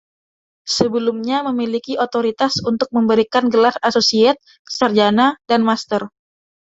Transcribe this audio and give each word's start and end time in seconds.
Sebelumnya 0.75 1.37
memiliki 1.49 1.93
otorisasi 2.05 2.59
untuk 2.71 2.89
memberikan 2.97 3.45
gelar 3.53 3.75
associate, 3.89 4.39
sarjana, 4.77 5.27
dan 5.49 5.59
master. 5.69 6.01